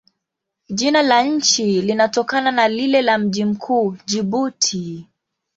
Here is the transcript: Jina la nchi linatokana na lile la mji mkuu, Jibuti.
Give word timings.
Jina 0.69 1.01
la 1.01 1.23
nchi 1.23 1.81
linatokana 1.81 2.51
na 2.51 2.67
lile 2.67 3.01
la 3.01 3.17
mji 3.17 3.45
mkuu, 3.45 3.97
Jibuti. 4.05 5.07